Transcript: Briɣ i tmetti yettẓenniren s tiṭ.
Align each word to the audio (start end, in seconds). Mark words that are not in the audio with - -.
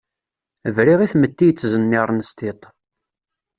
Briɣ 0.75 0.99
i 1.01 1.07
tmetti 1.13 1.45
yettẓenniren 1.47 2.19
s 2.27 2.31
tiṭ. 2.37 2.61